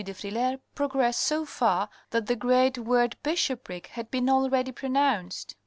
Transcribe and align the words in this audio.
de 0.03 0.15
Frilair 0.15 0.59
progress 0.73 1.15
so 1.15 1.45
far 1.45 1.87
that 2.09 2.25
the 2.25 2.35
great 2.35 2.75
word 2.79 3.15
bishopric 3.21 3.85
had 3.85 4.09
been 4.09 4.29
already 4.31 4.71
pronounced. 4.71 5.53